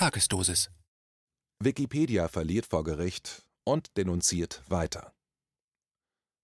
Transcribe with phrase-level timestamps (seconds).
[0.00, 0.70] Tagesdosis.
[1.62, 5.12] Wikipedia verliert vor Gericht und denunziert weiter.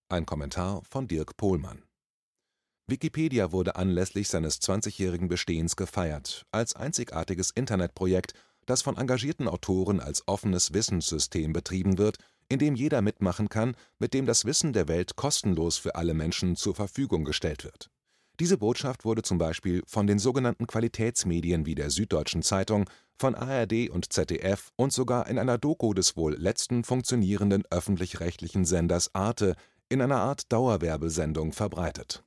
[0.09, 1.81] Ein Kommentar von Dirk Pohlmann.
[2.85, 8.33] Wikipedia wurde anlässlich seines 20-jährigen Bestehens gefeiert, als einzigartiges Internetprojekt,
[8.67, 12.19] das von engagierten Autoren als offenes Wissenssystem betrieben wird,
[12.49, 16.57] in dem jeder mitmachen kann, mit dem das Wissen der Welt kostenlos für alle Menschen
[16.57, 17.89] zur Verfügung gestellt wird.
[18.39, 22.87] Diese Botschaft wurde zum Beispiel von den sogenannten Qualitätsmedien wie der Süddeutschen Zeitung,
[23.17, 29.13] von ARD und ZDF und sogar in einer Doku des wohl letzten funktionierenden öffentlich-rechtlichen Senders
[29.13, 29.55] Arte
[29.89, 32.23] in einer Art Dauerwerbesendung verbreitet.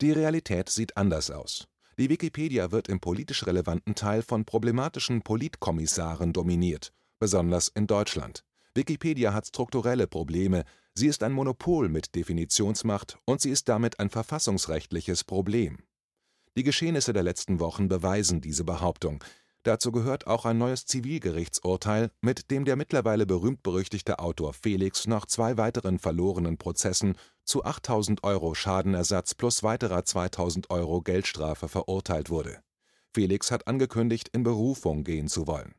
[0.00, 1.68] Die Realität sieht anders aus.
[1.98, 8.44] Die Wikipedia wird im politisch relevanten Teil von problematischen Politkommissaren dominiert, besonders in Deutschland.
[8.74, 14.10] Wikipedia hat strukturelle Probleme, sie ist ein Monopol mit Definitionsmacht und sie ist damit ein
[14.10, 15.78] verfassungsrechtliches Problem.
[16.56, 19.22] Die Geschehnisse der letzten Wochen beweisen diese Behauptung.
[19.62, 25.58] Dazu gehört auch ein neues Zivilgerichtsurteil, mit dem der mittlerweile berühmt-berüchtigte Autor Felix nach zwei
[25.58, 32.62] weiteren verlorenen Prozessen zu 8.000 Euro Schadenersatz plus weiterer 2.000 Euro Geldstrafe verurteilt wurde.
[33.12, 35.74] Felix hat angekündigt, in Berufung gehen zu wollen.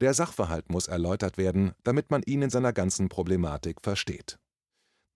[0.00, 4.38] Der Sachverhalt muss erläutert werden, damit man ihn in seiner ganzen Problematik versteht.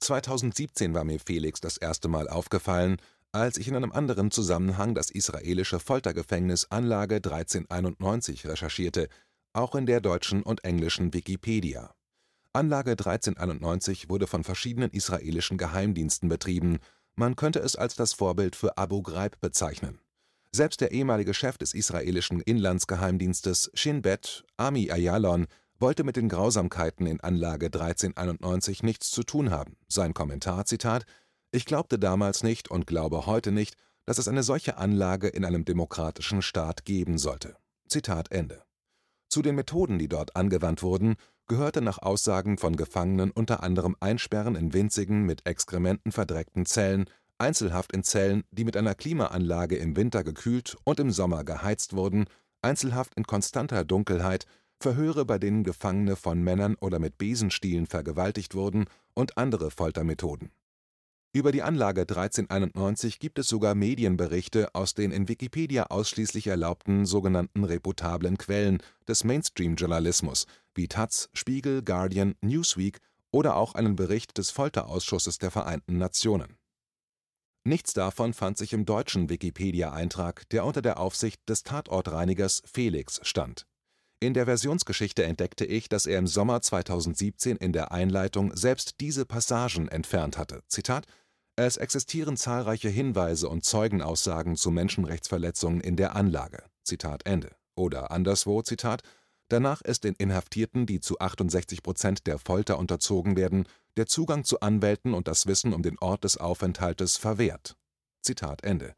[0.00, 2.97] 2017 war mir Felix das erste Mal aufgefallen,
[3.32, 9.08] als ich in einem anderen Zusammenhang das israelische Foltergefängnis Anlage 1391 recherchierte,
[9.52, 11.94] auch in der deutschen und englischen Wikipedia.
[12.52, 16.78] Anlage 1391 wurde von verschiedenen israelischen Geheimdiensten betrieben,
[17.14, 19.98] man könnte es als das Vorbild für Abu Ghraib bezeichnen.
[20.52, 25.47] Selbst der ehemalige Chef des israelischen Inlandsgeheimdienstes Shin Bet, Ami Ayalon,
[25.78, 29.77] wollte mit den Grausamkeiten in Anlage 1391 nichts zu tun haben.
[29.88, 31.04] Sein Kommentar, Zitat,
[31.57, 35.65] ich glaubte damals nicht und glaube heute nicht, dass es eine solche Anlage in einem
[35.65, 37.57] demokratischen Staat geben sollte.
[37.89, 38.62] Zitat Ende.
[39.31, 41.17] Zu den Methoden, die dort angewandt wurden,
[41.49, 47.09] gehörte nach Aussagen von Gefangenen unter anderem Einsperren in winzigen, mit Exkrementen verdreckten Zellen,
[47.39, 52.27] Einzelhaft in Zellen, die mit einer Klimaanlage im Winter gekühlt und im Sommer geheizt wurden,
[52.61, 54.45] Einzelhaft in konstanter Dunkelheit,
[54.78, 58.84] Verhöre, bei denen Gefangene von Männern oder mit Besenstielen vergewaltigt wurden
[59.15, 60.50] und andere Foltermethoden
[61.36, 67.64] über die Anlage 1391 gibt es sogar Medienberichte aus den in Wikipedia ausschließlich erlaubten sogenannten
[67.64, 75.38] reputablen Quellen des Mainstream-Journalismus wie taz, Spiegel, Guardian, Newsweek oder auch einen Bericht des Folterausschusses
[75.38, 76.56] der Vereinten Nationen.
[77.64, 83.66] Nichts davon fand sich im deutschen Wikipedia-Eintrag, der unter der Aufsicht des Tatortreinigers Felix stand.
[84.20, 89.26] In der Versionsgeschichte entdeckte ich, dass er im Sommer 2017 in der Einleitung selbst diese
[89.26, 90.62] Passagen entfernt hatte.
[90.68, 91.06] Zitat
[91.56, 96.62] es existieren zahlreiche Hinweise und Zeugenaussagen zu Menschenrechtsverletzungen in der Anlage.
[96.84, 97.50] Zitat Ende.
[97.75, 99.03] Oder anderswo, Zitat,
[99.49, 103.66] danach ist den Inhaftierten, die zu 68 Prozent der Folter unterzogen werden,
[103.97, 107.77] der Zugang zu Anwälten und das Wissen um den Ort des Aufenthaltes verwehrt.
[108.22, 108.95] Zitat Ende.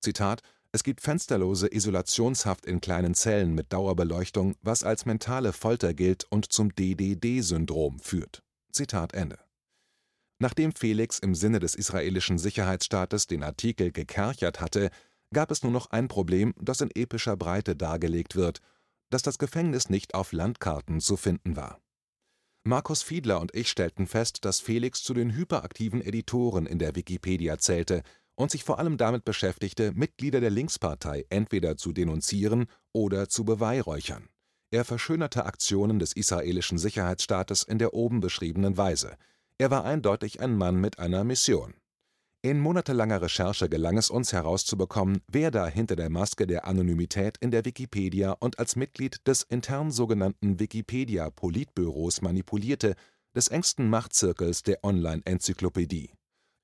[0.00, 6.24] Zitat es gibt fensterlose Isolationshaft in kleinen Zellen mit Dauerbeleuchtung, was als mentale Folter gilt
[6.24, 8.42] und zum DDD-Syndrom führt.
[10.38, 14.90] Nachdem Felix im Sinne des israelischen Sicherheitsstaates den Artikel gekerchert hatte,
[15.32, 18.60] gab es nur noch ein Problem, das in epischer Breite dargelegt wird,
[19.10, 21.80] dass das Gefängnis nicht auf Landkarten zu finden war.
[22.64, 27.58] Markus Fiedler und ich stellten fest, dass Felix zu den hyperaktiven Editoren in der Wikipedia
[27.58, 28.02] zählte
[28.34, 34.28] und sich vor allem damit beschäftigte, Mitglieder der Linkspartei entweder zu denunzieren oder zu beweihräuchern.
[34.70, 39.16] Er verschönerte Aktionen des israelischen Sicherheitsstaates in der oben beschriebenen Weise–
[39.58, 41.74] er war eindeutig ein Mann mit einer Mission.
[42.42, 47.50] In monatelanger Recherche gelang es uns herauszubekommen, wer da hinter der Maske der Anonymität in
[47.50, 52.94] der Wikipedia und als Mitglied des intern sogenannten Wikipedia-Politbüros manipulierte,
[53.34, 56.12] des engsten Machtzirkels der Online-Enzyklopädie.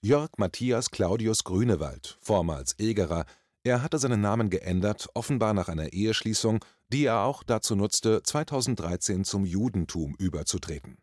[0.02, 3.24] Jörg Matthias Claudius Grünewald, vormals Egerer,
[3.64, 9.24] er hatte seinen Namen geändert, offenbar nach einer Eheschließung, die er auch dazu nutzte, 2013
[9.24, 10.98] zum Judentum überzutreten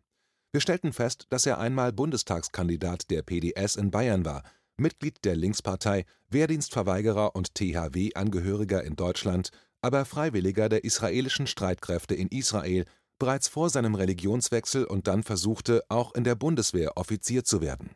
[0.52, 4.42] wir stellten fest, dass er einmal Bundestagskandidat der PDS in Bayern war,
[4.76, 9.50] Mitglied der Linkspartei, Wehrdienstverweigerer und THW-Angehöriger in Deutschland,
[9.82, 12.84] aber Freiwilliger der israelischen Streitkräfte in Israel,
[13.18, 17.90] bereits vor seinem Religionswechsel und dann versuchte, auch in der Bundeswehr Offizier zu werden.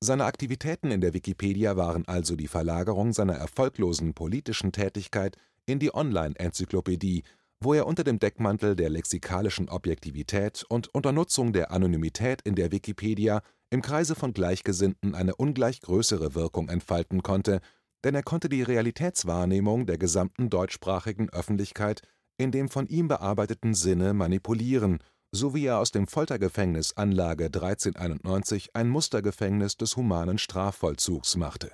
[0.00, 5.92] Seine Aktivitäten in der Wikipedia waren also die Verlagerung seiner erfolglosen politischen Tätigkeit in die
[5.92, 7.24] Online-Enzyklopädie
[7.60, 12.70] wo er unter dem Deckmantel der lexikalischen Objektivität und unter Nutzung der Anonymität in der
[12.70, 17.60] Wikipedia im Kreise von Gleichgesinnten eine ungleich größere Wirkung entfalten konnte,
[18.04, 22.02] denn er konnte die Realitätswahrnehmung der gesamten deutschsprachigen Öffentlichkeit
[22.38, 25.02] in dem von ihm bearbeiteten Sinne manipulieren,
[25.32, 31.72] so wie er aus dem Foltergefängnis Anlage 1391 ein Mustergefängnis des humanen Strafvollzugs machte.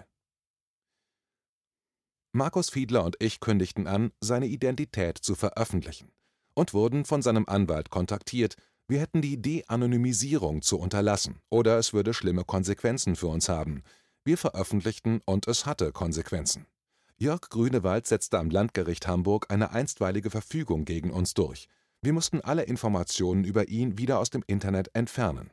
[2.36, 6.10] Markus Fiedler und ich kündigten an, seine Identität zu veröffentlichen
[6.54, 8.56] und wurden von seinem Anwalt kontaktiert,
[8.88, 13.84] wir hätten die De-Anonymisierung zu unterlassen oder es würde schlimme Konsequenzen für uns haben.
[14.24, 16.66] Wir veröffentlichten und es hatte Konsequenzen.
[17.18, 21.68] Jörg Grünewald setzte am Landgericht Hamburg eine einstweilige Verfügung gegen uns durch.
[22.02, 25.52] Wir mussten alle Informationen über ihn wieder aus dem Internet entfernen.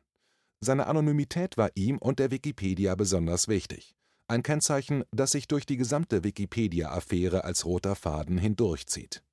[0.62, 3.94] Seine Anonymität war ihm und der Wikipedia besonders wichtig.
[4.32, 9.24] Ein Kennzeichen, das sich durch die gesamte Wikipedia-Affäre als roter Faden hindurchzieht.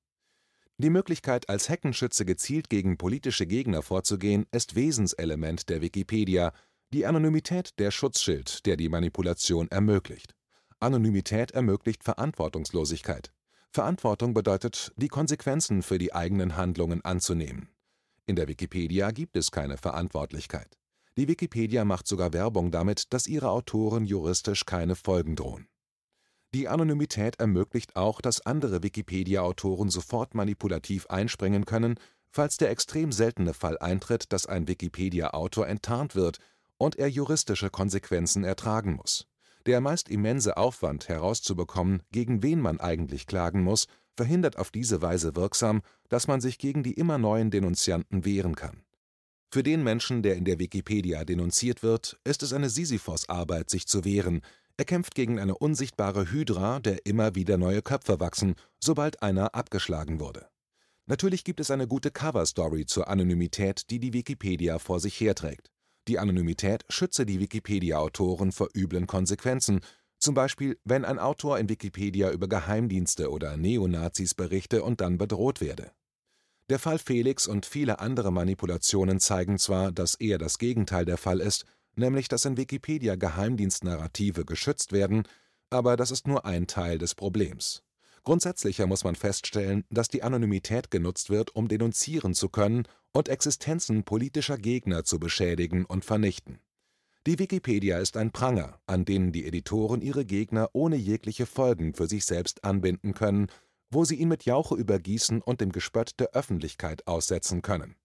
[0.77, 6.51] Die Möglichkeit, als Heckenschütze gezielt gegen politische Gegner vorzugehen, ist Wesenselement der Wikipedia,
[6.91, 10.35] die Anonymität der Schutzschild, der die Manipulation ermöglicht.
[10.81, 13.31] Anonymität ermöglicht Verantwortungslosigkeit.
[13.71, 17.69] Verantwortung bedeutet, die Konsequenzen für die eigenen Handlungen anzunehmen.
[18.25, 20.77] In der Wikipedia gibt es keine Verantwortlichkeit.
[21.17, 25.67] Die Wikipedia macht sogar Werbung damit, dass ihre Autoren juristisch keine Folgen drohen.
[26.53, 31.95] Die Anonymität ermöglicht auch, dass andere Wikipedia-Autoren sofort manipulativ einspringen können,
[32.31, 36.39] falls der extrem seltene Fall eintritt, dass ein Wikipedia-Autor enttarnt wird
[36.77, 39.27] und er juristische Konsequenzen ertragen muss.
[39.65, 45.35] Der meist immense Aufwand, herauszubekommen, gegen wen man eigentlich klagen muss, verhindert auf diese Weise
[45.35, 48.83] wirksam, dass man sich gegen die immer neuen Denunzianten wehren kann.
[49.51, 54.05] Für den Menschen, der in der Wikipedia denunziert wird, ist es eine Sisyphos-Arbeit, sich zu
[54.05, 54.41] wehren,
[54.77, 60.21] er kämpft gegen eine unsichtbare Hydra, der immer wieder neue Köpfe wachsen, sobald einer abgeschlagen
[60.21, 60.47] wurde.
[61.05, 65.69] Natürlich gibt es eine gute Cover-Story zur Anonymität, die die Wikipedia vor sich herträgt.
[66.07, 69.81] Die Anonymität schütze die Wikipedia-Autoren vor üblen Konsequenzen,
[70.17, 75.59] zum Beispiel wenn ein Autor in Wikipedia über Geheimdienste oder Neonazis berichte und dann bedroht
[75.59, 75.91] werde.
[76.69, 81.39] Der Fall Felix und viele andere Manipulationen zeigen zwar, dass eher das Gegenteil der Fall
[81.39, 85.23] ist, nämlich dass in Wikipedia Geheimdienstnarrative geschützt werden,
[85.71, 87.81] aber das ist nur ein Teil des Problems.
[88.23, 92.83] Grundsätzlicher muss man feststellen, dass die Anonymität genutzt wird, um denunzieren zu können
[93.13, 96.59] und Existenzen politischer Gegner zu beschädigen und vernichten.
[97.25, 102.07] Die Wikipedia ist ein Pranger, an denen die Editoren ihre Gegner ohne jegliche Folgen für
[102.07, 103.47] sich selbst anbinden können,
[103.89, 107.95] wo sie ihn mit Jauche übergießen und dem Gespött der Öffentlichkeit aussetzen können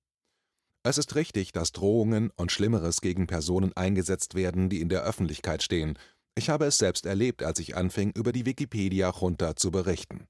[0.86, 5.62] es ist richtig, dass Drohungen und Schlimmeres gegen Personen eingesetzt werden, die in der Öffentlichkeit
[5.62, 5.98] stehen.
[6.34, 10.26] Ich habe es selbst erlebt, als ich anfing, über die Wikipedia Junta zu berichten.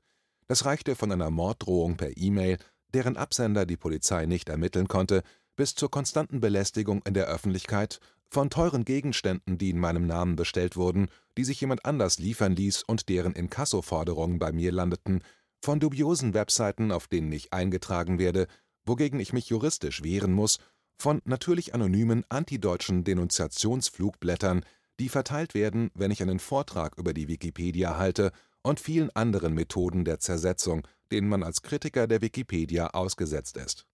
[0.47, 2.59] Das reichte von einer Morddrohung per E-Mail,
[2.93, 5.23] deren Absender die Polizei nicht ermitteln konnte,
[5.57, 7.99] bis zur konstanten Belästigung in der Öffentlichkeit,
[8.31, 12.85] von teuren Gegenständen, die in meinem Namen bestellt wurden, die sich jemand anders liefern ließ
[12.85, 15.23] und deren Inkassoforderungen bei mir landeten,
[15.65, 18.49] von dubiosen Webseiten, auf denen ich eingetragen werde,
[18.85, 20.59] wogegen ich mich juristisch wehren muss,
[20.99, 24.63] von natürlich anonymen antideutschen Denunziationsflugblättern,
[25.01, 28.31] die verteilt werden, wenn ich einen Vortrag über die Wikipedia halte,
[28.63, 33.87] und vielen anderen Methoden der Zersetzung, denen man als Kritiker der Wikipedia ausgesetzt ist.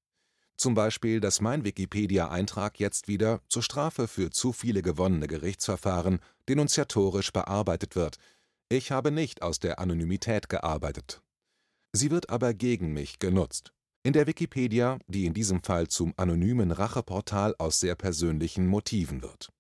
[0.57, 6.19] Zum Beispiel, dass mein Wikipedia-Eintrag jetzt wieder zur Strafe für zu viele gewonnene Gerichtsverfahren
[6.49, 8.17] denunziatorisch bearbeitet wird.
[8.69, 11.23] Ich habe nicht aus der Anonymität gearbeitet.
[11.93, 13.73] Sie wird aber gegen mich genutzt.
[14.03, 19.51] In der Wikipedia, die in diesem Fall zum anonymen Racheportal aus sehr persönlichen Motiven wird.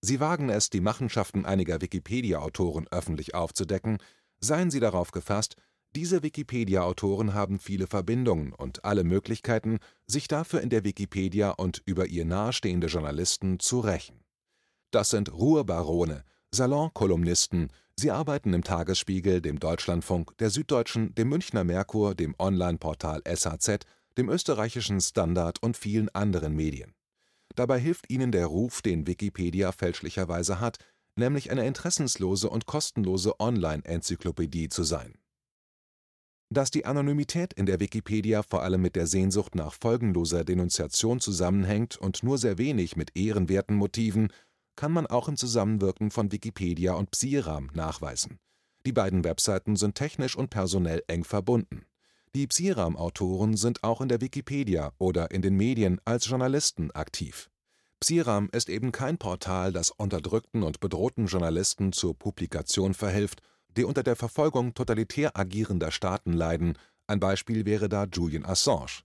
[0.00, 3.98] Sie wagen es, die Machenschaften einiger Wikipedia-Autoren öffentlich aufzudecken,
[4.40, 5.56] seien Sie darauf gefasst,
[5.94, 12.06] diese Wikipedia-Autoren haben viele Verbindungen und alle Möglichkeiten, sich dafür in der Wikipedia und über
[12.06, 14.24] ihr nahestehende Journalisten zu rächen.
[14.90, 22.14] Das sind Ruhrbarone, Salonkolumnisten, Sie arbeiten im Tagesspiegel, dem Deutschlandfunk, der Süddeutschen, dem Münchner Merkur,
[22.14, 26.94] dem Online-Portal SHZ, dem österreichischen Standard und vielen anderen Medien.
[27.54, 30.78] Dabei hilft ihnen der Ruf, den Wikipedia fälschlicherweise hat,
[31.16, 35.18] nämlich eine interessenslose und kostenlose Online-Enzyklopädie zu sein.
[36.50, 41.96] Dass die Anonymität in der Wikipedia vor allem mit der Sehnsucht nach folgenloser Denunziation zusammenhängt
[41.96, 44.28] und nur sehr wenig mit ehrenwerten Motiven,
[44.76, 48.38] kann man auch im Zusammenwirken von Wikipedia und Psiram nachweisen.
[48.84, 51.84] Die beiden Webseiten sind technisch und personell eng verbunden.
[52.34, 57.50] Die Psiram-Autoren sind auch in der Wikipedia oder in den Medien als Journalisten aktiv.
[58.00, 63.42] Psiram ist eben kein Portal, das unterdrückten und bedrohten Journalisten zur Publikation verhilft,
[63.76, 66.76] die unter der Verfolgung totalitär agierender Staaten leiden,
[67.06, 69.02] ein Beispiel wäre da Julian Assange.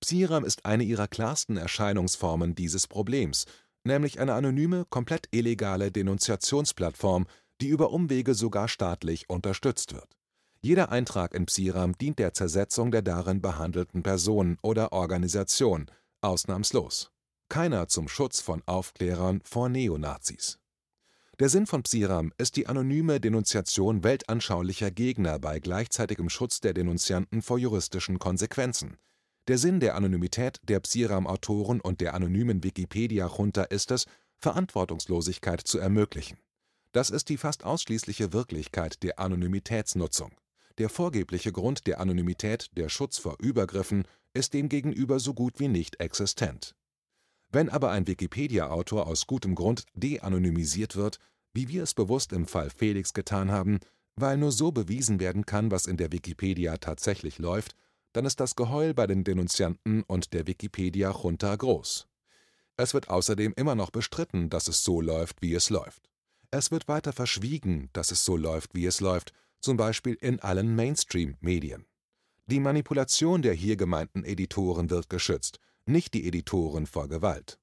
[0.00, 3.46] Psiram ist eine ihrer klarsten Erscheinungsformen dieses Problems
[3.88, 7.26] nämlich eine anonyme, komplett illegale Denunziationsplattform,
[7.60, 10.16] die über Umwege sogar staatlich unterstützt wird.
[10.60, 15.90] Jeder Eintrag in Psiram dient der Zersetzung der darin behandelten Person oder Organisation,
[16.20, 17.10] ausnahmslos.
[17.48, 20.58] Keiner zum Schutz von Aufklärern vor Neonazis.
[21.38, 27.42] Der Sinn von Psiram ist die anonyme Denunziation weltanschaulicher Gegner bei gleichzeitigem Schutz der Denunzianten
[27.42, 28.98] vor juristischen Konsequenzen.
[29.48, 34.04] Der Sinn der Anonymität der Psiram-Autoren und der anonymen Wikipedia-Junta ist es,
[34.36, 36.36] Verantwortungslosigkeit zu ermöglichen.
[36.92, 40.32] Das ist die fast ausschließliche Wirklichkeit der Anonymitätsnutzung.
[40.76, 45.98] Der vorgebliche Grund der Anonymität, der Schutz vor Übergriffen, ist demgegenüber so gut wie nicht
[45.98, 46.74] existent.
[47.50, 51.18] Wenn aber ein Wikipedia-Autor aus gutem Grund de-anonymisiert wird,
[51.54, 53.80] wie wir es bewusst im Fall Felix getan haben,
[54.14, 57.74] weil nur so bewiesen werden kann, was in der Wikipedia tatsächlich läuft,
[58.12, 62.08] dann ist das Geheul bei den Denunzianten und der Wikipedia-Junta groß.
[62.76, 66.08] Es wird außerdem immer noch bestritten, dass es so läuft, wie es läuft.
[66.50, 70.74] Es wird weiter verschwiegen, dass es so läuft, wie es läuft, zum Beispiel in allen
[70.74, 71.86] Mainstream-Medien.
[72.46, 77.58] Die Manipulation der hier gemeinten Editoren wird geschützt, nicht die Editoren vor Gewalt.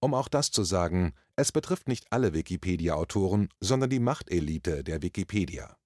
[0.00, 5.76] Um auch das zu sagen, es betrifft nicht alle Wikipedia-Autoren, sondern die Machtelite der Wikipedia.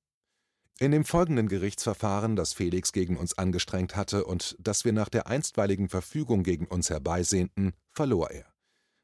[0.82, 5.26] In dem folgenden Gerichtsverfahren, das Felix gegen uns angestrengt hatte und das wir nach der
[5.26, 8.46] einstweiligen Verfügung gegen uns herbeisehnten, verlor er.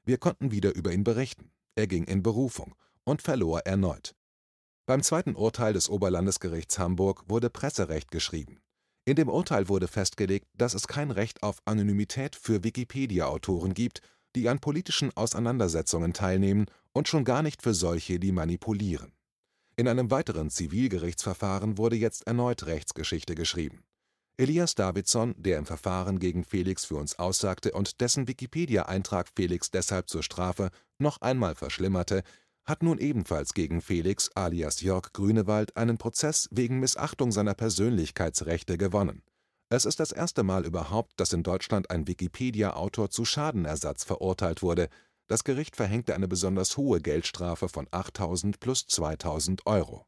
[0.02, 1.52] Wir konnten wieder über ihn berichten.
[1.74, 4.14] Er ging in Berufung und verlor erneut.
[4.86, 8.58] Beim zweiten Urteil des Oberlandesgerichts Hamburg wurde Presserecht geschrieben.
[9.04, 14.00] In dem Urteil wurde festgelegt, dass es kein Recht auf Anonymität für Wikipedia-Autoren gibt,
[14.34, 19.12] die an politischen Auseinandersetzungen teilnehmen und schon gar nicht für solche, die manipulieren.
[19.78, 23.84] In einem weiteren Zivilgerichtsverfahren wurde jetzt erneut Rechtsgeschichte geschrieben.
[24.38, 30.08] Elias Davidson, der im Verfahren gegen Felix für uns aussagte und dessen Wikipedia-Eintrag Felix deshalb
[30.08, 32.22] zur Strafe noch einmal verschlimmerte,
[32.64, 39.22] hat nun ebenfalls gegen Felix alias Jörg Grünewald einen Prozess wegen Missachtung seiner Persönlichkeitsrechte gewonnen.
[39.68, 44.88] Es ist das erste Mal überhaupt, dass in Deutschland ein Wikipedia-Autor zu Schadenersatz verurteilt wurde.
[45.28, 50.06] Das Gericht verhängte eine besonders hohe Geldstrafe von 8.000 plus 2.000 Euro.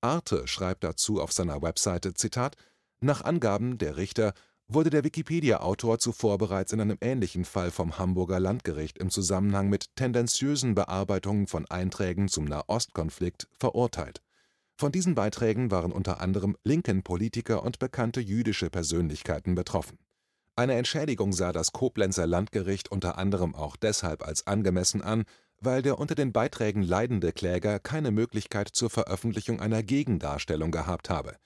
[0.00, 2.56] Arte schreibt dazu auf seiner Webseite: Zitat,
[3.00, 4.34] Nach Angaben der Richter
[4.66, 9.94] wurde der Wikipedia-Autor zuvor bereits in einem ähnlichen Fall vom Hamburger Landgericht im Zusammenhang mit
[9.94, 14.22] tendenziösen Bearbeitungen von Einträgen zum Nahostkonflikt verurteilt.
[14.76, 19.98] Von diesen Beiträgen waren unter anderem linken Politiker und bekannte jüdische Persönlichkeiten betroffen.
[20.56, 25.24] Eine Entschädigung sah das Koblenzer Landgericht unter anderem auch deshalb als angemessen an,
[25.60, 31.36] weil der unter den Beiträgen leidende Kläger keine Möglichkeit zur Veröffentlichung einer Gegendarstellung gehabt habe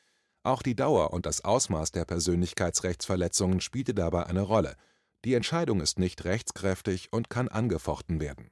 [0.48, 4.76] auch die Dauer und das Ausmaß der Persönlichkeitsrechtsverletzungen spielte dabei eine Rolle.
[5.24, 8.50] Die Entscheidung ist nicht rechtskräftig und kann angefochten werden.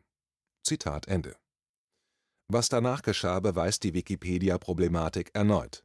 [0.63, 1.37] Zitat Ende.
[2.49, 5.85] Was danach geschah, beweist die Wikipedia-Problematik erneut.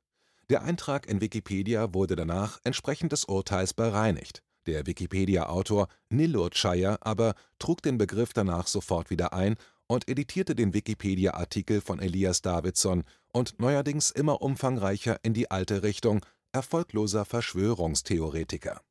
[0.50, 4.44] Der Eintrag in Wikipedia wurde danach entsprechend des Urteils bereinigt.
[4.68, 9.56] Der Wikipedia-Autor Nilur Chaya aber trug den Begriff danach sofort wieder ein
[9.88, 13.04] und editierte den Wikipedia-Artikel von Elias Davidson
[13.34, 18.82] und neuerdings immer umfangreicher in die alte Richtung erfolgloser Verschwörungstheoretiker.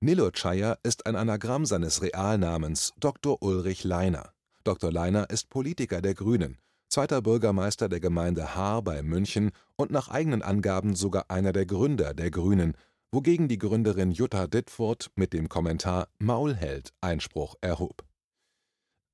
[0.00, 3.42] Nilotscheier ist ein Anagramm seines Realnamens Dr.
[3.42, 4.32] Ulrich Leiner.
[4.64, 4.90] Dr.
[4.90, 10.42] Leiner ist Politiker der Grünen, zweiter Bürgermeister der Gemeinde Haar bei München und nach eigenen
[10.42, 12.76] Angaben sogar einer der Gründer der Grünen,
[13.14, 18.04] wogegen die Gründerin Jutta Dittfurt mit dem Kommentar Maulheld Einspruch erhob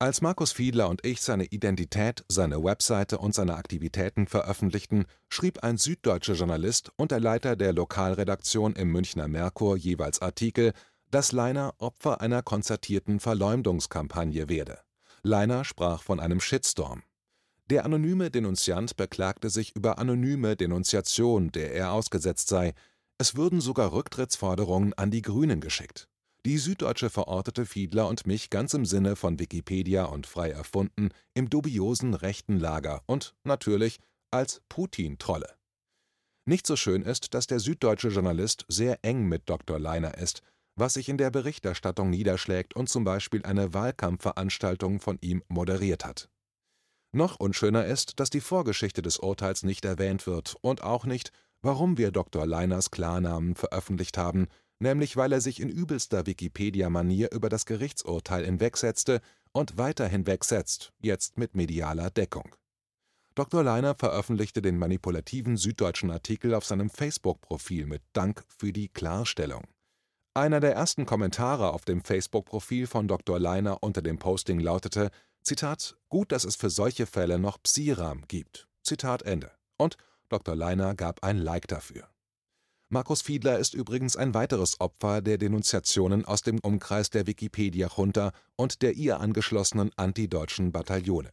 [0.03, 5.77] als Markus Fiedler und ich seine Identität, seine Webseite und seine Aktivitäten veröffentlichten, schrieb ein
[5.77, 10.73] süddeutscher Journalist und der Leiter der Lokalredaktion im Münchner Merkur jeweils Artikel,
[11.11, 14.79] dass Leiner Opfer einer konzertierten Verleumdungskampagne werde.
[15.23, 17.03] Leiner sprach von einem Shitstorm.
[17.69, 22.73] Der anonyme Denunziant beklagte sich über anonyme Denunziation, der er ausgesetzt sei.
[23.21, 26.09] Es würden sogar Rücktrittsforderungen an die Grünen geschickt.
[26.47, 31.51] Die Süddeutsche verortete Fiedler und mich ganz im Sinne von Wikipedia und frei erfunden im
[31.51, 33.99] dubiosen rechten Lager und natürlich
[34.31, 35.55] als Putin-Trolle.
[36.47, 39.79] Nicht so schön ist, dass der süddeutsche Journalist sehr eng mit Dr.
[39.79, 40.41] Leiner ist,
[40.77, 46.31] was sich in der Berichterstattung niederschlägt und zum Beispiel eine Wahlkampfveranstaltung von ihm moderiert hat.
[47.13, 51.99] Noch unschöner ist, dass die Vorgeschichte des Urteils nicht erwähnt wird und auch nicht, warum
[51.99, 52.47] wir Dr.
[52.47, 54.49] Leiners Klarnamen veröffentlicht haben
[54.81, 59.21] nämlich weil er sich in übelster Wikipedia-Manier über das Gerichtsurteil hinwegsetzte
[59.53, 62.57] und weiter hinwegsetzt, jetzt mit medialer Deckung.
[63.35, 63.63] Dr.
[63.63, 69.65] Leiner veröffentlichte den manipulativen süddeutschen Artikel auf seinem Facebook-Profil mit Dank für die Klarstellung.
[70.35, 73.39] Einer der ersten Kommentare auf dem Facebook-Profil von Dr.
[73.39, 75.11] Leiner unter dem Posting lautete:
[75.43, 78.69] Zitat: Gut, dass es für solche Fälle noch Psiram gibt.
[78.83, 79.51] Zitat Ende.
[79.77, 79.97] Und
[80.31, 80.57] Dr.
[80.57, 82.09] Leiner gab ein Like dafür.
[82.89, 88.83] Markus Fiedler ist übrigens ein weiteres Opfer der Denunziationen aus dem Umkreis der Wikipedia-Junta und
[88.83, 91.31] der ihr angeschlossenen antideutschen Bataillone.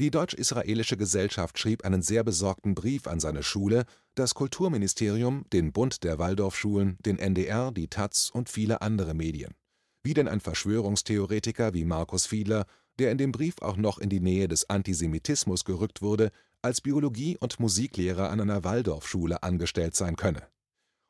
[0.00, 3.84] Die Deutsch-Israelische Gesellschaft schrieb einen sehr besorgten Brief an seine Schule,
[4.14, 9.54] das Kulturministerium, den Bund der Waldorfschulen, den NDR, die taz und viele andere Medien.
[10.02, 12.64] Wie denn ein Verschwörungstheoretiker wie Markus Fiedler,
[12.98, 16.30] der in dem Brief auch noch in die Nähe des Antisemitismus gerückt wurde,
[16.62, 20.46] als Biologie und Musiklehrer an einer Waldorfschule angestellt sein könne.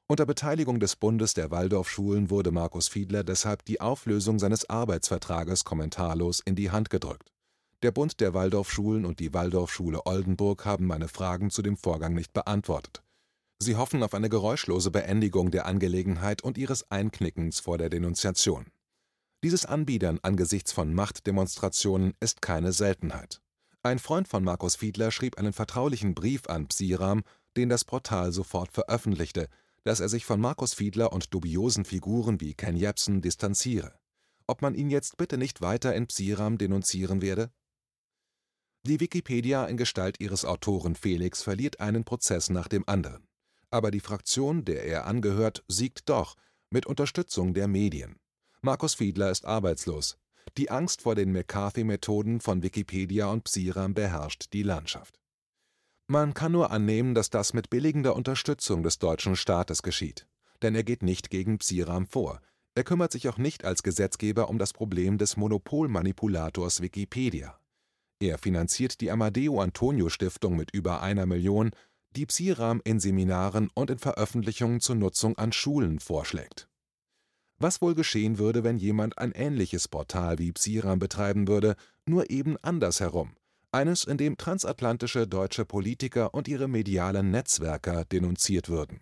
[0.08, 6.40] Unter Beteiligung des Bundes der Waldorfschulen wurde Markus Fiedler deshalb die Auflösung seines Arbeitsvertrages kommentarlos
[6.40, 7.32] in die Hand gedrückt
[7.82, 12.34] der Bund der Waldorfschulen und die Waldorfschule Oldenburg haben meine Fragen zu dem Vorgang nicht
[12.34, 13.02] beantwortet.
[13.58, 18.66] Sie hoffen auf eine geräuschlose Beendigung der Angelegenheit und ihres Einknickens vor der Denunziation.
[19.42, 23.40] Dieses Anbiedern angesichts von Machtdemonstrationen ist keine Seltenheit.
[23.82, 27.22] Ein Freund von Markus Fiedler schrieb einen vertraulichen Brief an Psiram,
[27.56, 29.48] den das Portal sofort veröffentlichte,
[29.84, 33.98] dass er sich von Markus Fiedler und dubiosen Figuren wie Ken Jebsen distanziere.
[34.46, 37.50] Ob man ihn jetzt bitte nicht weiter in Psiram denunzieren werde?
[38.86, 43.26] Die Wikipedia in Gestalt ihres Autoren Felix verliert einen Prozess nach dem anderen.
[43.70, 46.36] Aber die Fraktion, der er angehört, siegt doch,
[46.68, 48.16] mit Unterstützung der Medien.
[48.60, 50.18] Markus Fiedler ist arbeitslos.
[50.56, 55.20] Die Angst vor den McCarthy-Methoden von Wikipedia und Psiram beherrscht die Landschaft.
[56.08, 60.26] Man kann nur annehmen, dass das mit billigender Unterstützung des deutschen Staates geschieht.
[60.60, 62.40] Denn er geht nicht gegen Psiram vor.
[62.74, 67.58] Er kümmert sich auch nicht als Gesetzgeber um das Problem des Monopolmanipulators Wikipedia.
[68.18, 71.70] Er finanziert die Amadeo-Antonio-Stiftung mit über einer Million,
[72.16, 76.69] die Psiram in Seminaren und in Veröffentlichungen zur Nutzung an Schulen vorschlägt.
[77.60, 81.76] Was wohl geschehen würde, wenn jemand ein ähnliches Portal wie Psiram betreiben würde,
[82.06, 83.36] nur eben andersherum,
[83.70, 89.00] eines, in dem transatlantische deutsche Politiker und ihre medialen Netzwerker denunziert würden